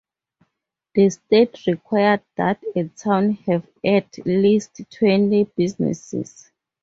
The 0.95 1.11
state 1.11 1.59
required 1.67 2.23
that 2.35 2.63
a 2.75 2.87
town 2.87 3.33
have 3.45 3.67
at 3.85 4.17
least 4.25 4.81
twenty 4.89 5.43
businesses. 5.55 6.49